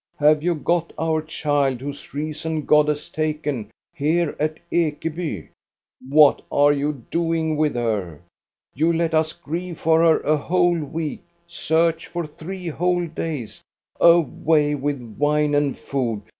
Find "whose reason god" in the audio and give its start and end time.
1.79-2.87